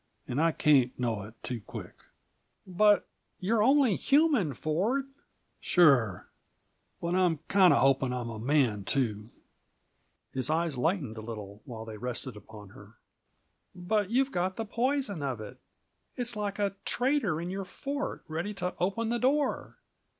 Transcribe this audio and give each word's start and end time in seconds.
And 0.27 0.41
I 0.41 0.51
can't 0.51 0.97
know 0.99 1.21
it 1.21 1.35
too 1.43 1.61
quick." 1.61 1.93
"But 2.65 3.07
you're 3.39 3.61
only 3.61 3.95
human, 3.95 4.55
Ford!" 4.55 5.05
"Sure. 5.59 6.27
But 6.99 7.13
I'm 7.13 7.37
kinda 7.49 7.75
hoping 7.75 8.11
I'm 8.11 8.31
a 8.31 8.39
man, 8.39 8.83
too." 8.83 9.29
His 10.33 10.49
eyes 10.49 10.75
lightened 10.75 11.17
a 11.17 11.21
little 11.21 11.61
while 11.65 11.85
they 11.85 11.97
rested 11.99 12.35
upon 12.35 12.69
her. 12.69 12.93
"But 13.75 14.09
you've 14.09 14.31
got 14.31 14.55
the 14.55 14.65
poison 14.65 15.21
of 15.21 15.39
it 15.39 15.59
it's 16.15 16.35
like 16.35 16.57
a 16.57 16.73
traitor 16.83 17.39
in 17.39 17.51
your 17.51 17.63
fort, 17.63 18.23
ready 18.27 18.55
to 18.55 18.73
open 18.79 19.09
the 19.09 19.19
door. 19.19 19.77